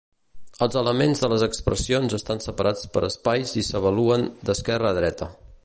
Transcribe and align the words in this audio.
Els 0.65 0.77
elements 0.79 1.19
de 1.25 1.29
les 1.33 1.43
expressions 1.47 2.17
estan 2.19 2.41
separats 2.47 2.89
per 2.97 3.05
espais 3.09 3.55
i 3.63 3.65
s'avaluen 3.69 4.27
d'esquerre 4.49 4.91
a 4.93 4.99
dreta. 5.03 5.29